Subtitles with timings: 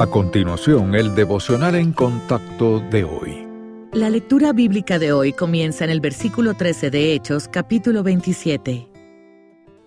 [0.00, 3.46] A continuación, el devocional en contacto de hoy.
[3.92, 8.88] La lectura bíblica de hoy comienza en el versículo 13 de Hechos, capítulo 27.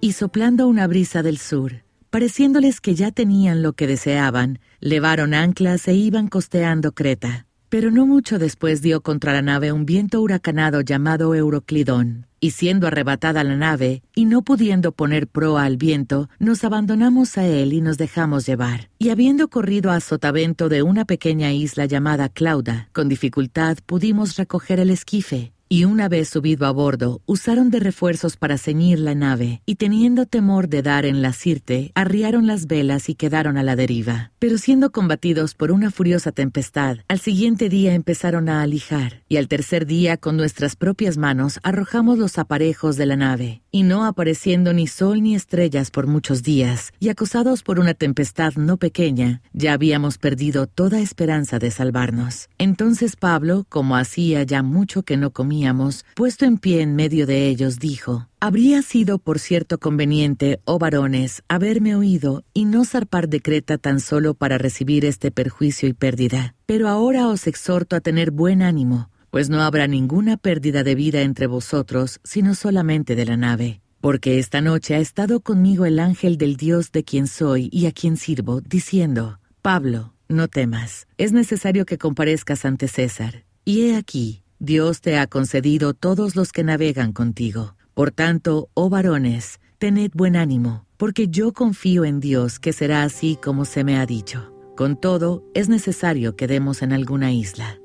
[0.01, 5.87] Y soplando una brisa del sur, pareciéndoles que ya tenían lo que deseaban, levaron anclas
[5.87, 7.47] e iban costeando Creta.
[7.73, 12.85] Pero no mucho después dio contra la nave un viento huracanado llamado Euroclidón, y siendo
[12.85, 17.81] arrebatada la nave, y no pudiendo poner proa al viento, nos abandonamos a él y
[17.81, 18.89] nos dejamos llevar.
[18.99, 24.79] Y habiendo corrido a sotavento de una pequeña isla llamada Clauda, con dificultad pudimos recoger
[24.79, 29.61] el esquife, y una vez subido a bordo, usaron de refuerzos para ceñir la nave,
[29.65, 33.75] y teniendo temor de dar en la sirte, arriaron las velas y quedaron a la
[33.75, 34.31] deriva.
[34.37, 39.47] Pero siendo combatidos por una furiosa tempestad, al siguiente día empezaron a alijar, y al
[39.47, 44.71] tercer día con nuestras propias manos arrojamos los aparejos de la nave, y no apareciendo
[44.71, 49.73] ni sol ni estrellas por muchos días, y acosados por una tempestad no pequeña, ya
[49.73, 52.47] habíamos perdido toda esperanza de salvarnos.
[52.57, 55.73] Entonces Pablo, como hacía ya mucho que no comía,
[56.15, 61.43] puesto en pie en medio de ellos, dijo, Habría sido por cierto conveniente, oh varones,
[61.47, 66.53] haberme oído y no zarpar de Creta tan solo para recibir este perjuicio y pérdida.
[66.65, 71.23] Pero ahora os exhorto a tener buen ánimo, pues no habrá ninguna pérdida de vida
[71.23, 73.81] entre vosotros, sino solamente de la nave.
[73.99, 77.91] Porque esta noche ha estado conmigo el ángel del Dios de quien soy y a
[77.91, 83.43] quien sirvo, diciendo, Pablo, no temas, es necesario que comparezcas ante César.
[83.65, 87.75] Y he aquí, Dios te ha concedido todos los que navegan contigo.
[87.95, 93.39] Por tanto, oh varones, tened buen ánimo, porque yo confío en Dios que será así
[93.43, 94.53] como se me ha dicho.
[94.77, 97.79] Con todo, es necesario que demos en alguna isla.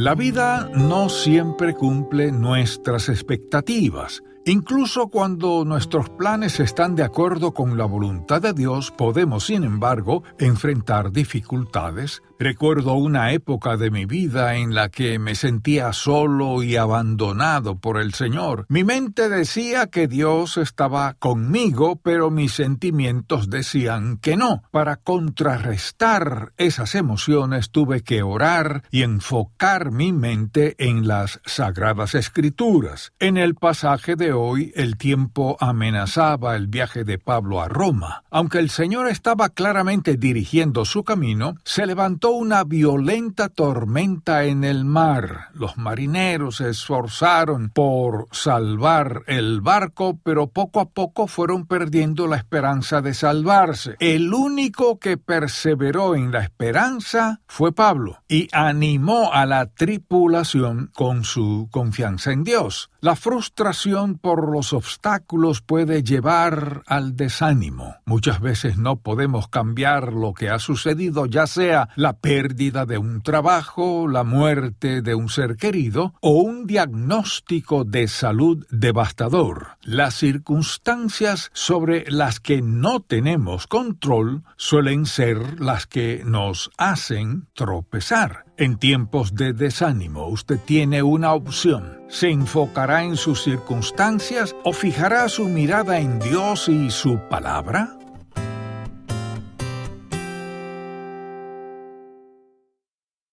[0.00, 4.22] La vida no siempre cumple nuestras expectativas.
[4.46, 10.22] Incluso cuando nuestros planes están de acuerdo con la voluntad de Dios, podemos, sin embargo,
[10.38, 12.22] enfrentar dificultades.
[12.38, 18.00] Recuerdo una época de mi vida en la que me sentía solo y abandonado por
[18.00, 18.64] el Señor.
[18.70, 24.62] Mi mente decía que Dios estaba conmigo, pero mis sentimientos decían que no.
[24.70, 33.12] Para contrarrestar esas emociones tuve que orar y enfocar mi mente en las sagradas escrituras.
[33.18, 38.24] En el pasaje hoy el tiempo amenazaba el viaje de Pablo a Roma.
[38.30, 44.84] Aunque el Señor estaba claramente dirigiendo su camino, se levantó una violenta tormenta en el
[44.84, 45.48] mar.
[45.54, 52.36] Los marineros se esforzaron por salvar el barco, pero poco a poco fueron perdiendo la
[52.36, 53.96] esperanza de salvarse.
[54.00, 61.24] El único que perseveró en la esperanza fue Pablo y animó a la tripulación con
[61.24, 62.90] su confianza en Dios.
[63.00, 67.96] La frustración por los obstáculos puede llevar al desánimo.
[68.04, 73.22] Muchas veces no podemos cambiar lo que ha sucedido, ya sea la pérdida de un
[73.22, 79.78] trabajo, la muerte de un ser querido o un diagnóstico de salud devastador.
[79.82, 88.49] Las circunstancias sobre las que no tenemos control suelen ser las que nos hacen tropezar.
[88.60, 91.98] En tiempos de desánimo usted tiene una opción.
[92.10, 97.96] Se enfocará en sus circunstancias o fijará su mirada en Dios y su palabra.